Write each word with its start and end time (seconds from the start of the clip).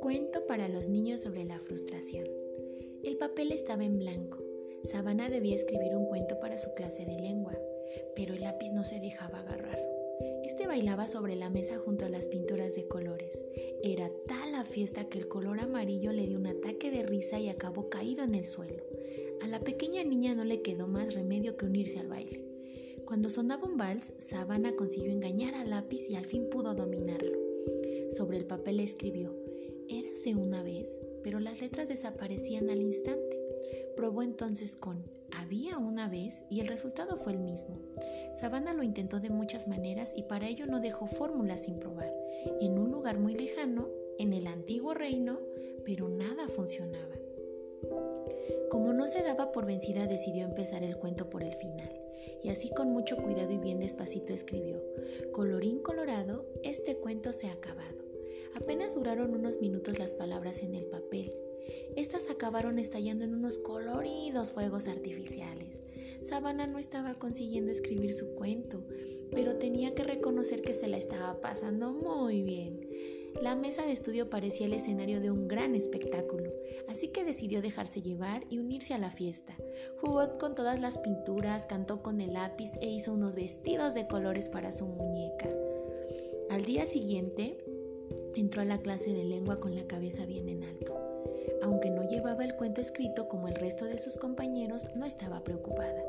Cuento 0.00 0.46
para 0.46 0.68
los 0.68 0.88
niños 0.88 1.22
sobre 1.22 1.44
la 1.44 1.58
frustración. 1.58 2.26
El 3.02 3.16
papel 3.16 3.50
estaba 3.50 3.84
en 3.84 3.98
blanco. 3.98 4.38
Sabana 4.84 5.28
debía 5.28 5.56
escribir 5.56 5.96
un 5.96 6.06
cuento 6.06 6.38
para 6.38 6.56
su 6.56 6.72
clase 6.74 7.04
de 7.04 7.20
lengua, 7.20 7.58
pero 8.14 8.34
el 8.34 8.42
lápiz 8.42 8.70
no 8.72 8.84
se 8.84 9.00
dejaba 9.00 9.40
agarrar. 9.40 9.84
Este 10.44 10.68
bailaba 10.68 11.08
sobre 11.08 11.34
la 11.34 11.50
mesa 11.50 11.76
junto 11.78 12.04
a 12.04 12.08
las 12.08 12.28
pinturas 12.28 12.76
de 12.76 12.86
colores. 12.86 13.44
Era 13.82 14.08
tal 14.28 14.52
la 14.52 14.64
fiesta 14.64 15.08
que 15.08 15.18
el 15.18 15.26
color 15.26 15.58
amarillo 15.58 16.12
le 16.12 16.28
dio 16.28 16.38
un 16.38 16.46
ataque 16.46 16.92
de 16.92 17.02
risa 17.02 17.40
y 17.40 17.48
acabó 17.48 17.88
caído 17.88 18.22
en 18.22 18.36
el 18.36 18.46
suelo. 18.46 18.84
A 19.42 19.48
la 19.48 19.58
pequeña 19.58 20.04
niña 20.04 20.36
no 20.36 20.44
le 20.44 20.62
quedó 20.62 20.86
más 20.86 21.14
remedio 21.14 21.56
que 21.56 21.66
unirse 21.66 21.98
al 21.98 22.06
baile. 22.06 22.49
Cuando 23.10 23.28
sonaba 23.28 23.64
un 23.64 23.76
vals, 23.76 24.12
Sabana 24.18 24.76
consiguió 24.76 25.10
engañar 25.10 25.56
al 25.56 25.70
lápiz 25.70 26.08
y 26.08 26.14
al 26.14 26.26
fin 26.26 26.48
pudo 26.48 26.74
dominarlo. 26.76 27.36
Sobre 28.16 28.36
el 28.36 28.44
papel 28.46 28.78
escribió, 28.78 29.34
Érase 29.88 30.36
una 30.36 30.62
vez, 30.62 31.04
pero 31.24 31.40
las 31.40 31.60
letras 31.60 31.88
desaparecían 31.88 32.70
al 32.70 32.80
instante. 32.80 33.36
Probó 33.96 34.22
entonces 34.22 34.76
con 34.76 35.02
había 35.32 35.76
una 35.76 36.08
vez 36.08 36.44
y 36.50 36.60
el 36.60 36.68
resultado 36.68 37.16
fue 37.16 37.32
el 37.32 37.40
mismo. 37.40 37.80
Sabana 38.40 38.74
lo 38.74 38.84
intentó 38.84 39.18
de 39.18 39.30
muchas 39.30 39.66
maneras 39.66 40.14
y 40.16 40.22
para 40.22 40.46
ello 40.46 40.66
no 40.66 40.78
dejó 40.78 41.08
fórmulas 41.08 41.64
sin 41.64 41.80
probar. 41.80 42.14
En 42.60 42.78
un 42.78 42.92
lugar 42.92 43.18
muy 43.18 43.34
lejano, 43.34 43.88
en 44.20 44.32
el 44.32 44.46
antiguo 44.46 44.94
reino, 44.94 45.40
pero 45.84 46.08
nada 46.08 46.46
funcionaba. 46.46 47.19
Como 48.70 48.92
no 48.92 49.06
se 49.06 49.22
daba 49.22 49.52
por 49.52 49.66
vencida, 49.66 50.06
decidió 50.06 50.44
empezar 50.44 50.82
el 50.82 50.96
cuento 50.96 51.30
por 51.30 51.42
el 51.42 51.54
final. 51.54 51.92
Y 52.42 52.50
así 52.50 52.70
con 52.70 52.90
mucho 52.90 53.16
cuidado 53.16 53.52
y 53.52 53.58
bien 53.58 53.80
despacito 53.80 54.32
escribió, 54.32 54.82
Colorín 55.32 55.80
colorado, 55.80 56.46
este 56.62 56.96
cuento 56.96 57.32
se 57.32 57.48
ha 57.48 57.52
acabado. 57.52 57.98
Apenas 58.54 58.94
duraron 58.94 59.34
unos 59.34 59.60
minutos 59.60 59.98
las 59.98 60.14
palabras 60.14 60.62
en 60.62 60.74
el 60.74 60.86
papel 60.86 61.32
estas 61.96 62.30
acabaron 62.30 62.78
estallando 62.78 63.24
en 63.24 63.34
unos 63.34 63.58
coloridos 63.58 64.52
fuegos 64.52 64.88
artificiales. 64.88 65.80
Sabana 66.22 66.66
no 66.66 66.78
estaba 66.78 67.14
consiguiendo 67.14 67.72
escribir 67.72 68.12
su 68.12 68.34
cuento, 68.34 68.84
pero 69.30 69.56
tenía 69.56 69.94
que 69.94 70.04
reconocer 70.04 70.62
que 70.62 70.74
se 70.74 70.88
la 70.88 70.96
estaba 70.96 71.40
pasando 71.40 71.92
muy 71.92 72.42
bien. 72.42 72.88
La 73.42 73.56
mesa 73.56 73.86
de 73.86 73.92
estudio 73.92 74.28
parecía 74.28 74.66
el 74.66 74.74
escenario 74.74 75.20
de 75.20 75.30
un 75.30 75.48
gran 75.48 75.74
espectáculo, 75.74 76.52
así 76.88 77.08
que 77.08 77.24
decidió 77.24 77.62
dejarse 77.62 78.02
llevar 78.02 78.44
y 78.50 78.58
unirse 78.58 78.92
a 78.92 78.98
la 78.98 79.10
fiesta. 79.10 79.56
Jugó 79.98 80.30
con 80.38 80.54
todas 80.54 80.78
las 80.78 80.98
pinturas, 80.98 81.64
cantó 81.64 82.02
con 82.02 82.20
el 82.20 82.34
lápiz 82.34 82.76
e 82.82 82.90
hizo 82.90 83.14
unos 83.14 83.36
vestidos 83.36 83.94
de 83.94 84.06
colores 84.06 84.50
para 84.50 84.72
su 84.72 84.86
muñeca. 84.86 85.48
Al 86.50 86.66
día 86.66 86.84
siguiente, 86.84 87.64
entró 88.36 88.60
a 88.60 88.66
la 88.66 88.82
clase 88.82 89.10
de 89.12 89.24
lengua 89.24 89.58
con 89.58 89.74
la 89.74 89.86
cabeza 89.86 90.26
bien 90.26 90.50
en 90.50 90.64
alto. 90.64 90.94
Aunque 91.62 91.88
no 91.88 92.06
llevaba 92.06 92.44
el 92.44 92.56
cuento 92.56 92.82
escrito 92.82 93.28
como 93.28 93.48
el 93.48 93.54
resto 93.54 93.86
de 93.86 93.98
sus 93.98 94.18
compañeros, 94.18 94.86
no 94.96 95.06
estaba 95.06 95.44
preocupada. 95.44 96.02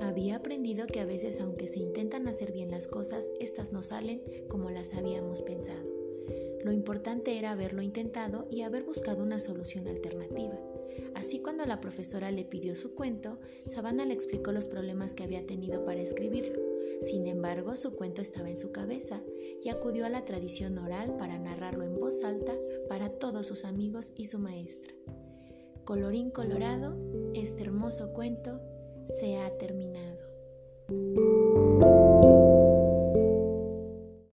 Había 0.00 0.36
aprendido 0.36 0.86
que 0.86 1.00
a 1.00 1.06
veces 1.06 1.40
aunque 1.40 1.66
se 1.66 1.80
intentan 1.80 2.28
hacer 2.28 2.52
bien 2.52 2.70
las 2.70 2.86
cosas, 2.86 3.30
estas 3.40 3.72
no 3.72 3.82
salen 3.82 4.22
como 4.48 4.70
las 4.70 4.94
habíamos 4.94 5.42
pensado. 5.42 5.97
Lo 6.64 6.72
importante 6.72 7.38
era 7.38 7.52
haberlo 7.52 7.82
intentado 7.82 8.46
y 8.50 8.62
haber 8.62 8.82
buscado 8.82 9.22
una 9.22 9.38
solución 9.38 9.86
alternativa. 9.86 10.58
Así 11.14 11.40
cuando 11.40 11.66
la 11.66 11.80
profesora 11.80 12.30
le 12.30 12.44
pidió 12.44 12.74
su 12.74 12.94
cuento, 12.94 13.40
Sabana 13.66 14.04
le 14.04 14.14
explicó 14.14 14.52
los 14.52 14.68
problemas 14.68 15.14
que 15.14 15.24
había 15.24 15.46
tenido 15.46 15.84
para 15.84 16.00
escribirlo. 16.00 16.60
Sin 17.00 17.26
embargo, 17.26 17.76
su 17.76 17.94
cuento 17.94 18.22
estaba 18.22 18.48
en 18.48 18.56
su 18.56 18.72
cabeza 18.72 19.22
y 19.62 19.68
acudió 19.68 20.06
a 20.06 20.10
la 20.10 20.24
tradición 20.24 20.78
oral 20.78 21.16
para 21.16 21.38
narrarlo 21.38 21.84
en 21.84 21.96
voz 21.96 22.22
alta 22.24 22.56
para 22.88 23.10
todos 23.10 23.46
sus 23.46 23.64
amigos 23.64 24.12
y 24.16 24.26
su 24.26 24.38
maestra. 24.38 24.92
Colorín 25.84 26.30
colorado, 26.30 26.96
este 27.34 27.62
hermoso 27.62 28.12
cuento 28.12 28.60
se 29.06 29.38
ha 29.38 29.56
terminado. 29.58 30.27